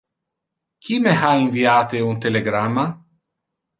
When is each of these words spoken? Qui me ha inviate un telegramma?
Qui 0.87 0.97
me 1.03 1.13
ha 1.25 1.29
inviate 1.41 2.03
un 2.09 2.19
telegramma? 2.27 2.87